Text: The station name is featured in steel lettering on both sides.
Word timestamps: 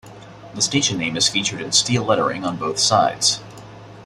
The 0.55 0.63
station 0.63 0.97
name 0.97 1.15
is 1.15 1.29
featured 1.29 1.61
in 1.61 1.71
steel 1.73 2.03
lettering 2.03 2.43
on 2.43 2.57
both 2.57 2.79
sides. 2.79 3.39